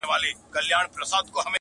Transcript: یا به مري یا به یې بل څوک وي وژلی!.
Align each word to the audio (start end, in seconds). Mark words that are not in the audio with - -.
یا 0.03 0.09
به 0.09 0.11
مري 0.15 0.27
یا 0.31 0.39
به 0.53 0.61
یې 0.71 0.91
بل 0.95 1.03
څوک 1.11 1.25
وي 1.29 1.33
وژلی!. 1.37 1.49